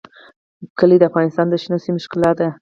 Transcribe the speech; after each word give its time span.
کلي 0.79 0.97
د 0.99 1.03
افغانستان 1.11 1.45
د 1.49 1.53
شنو 1.61 1.77
سیمو 1.83 2.03
ښکلا 2.05 2.31
ده. 2.39 2.47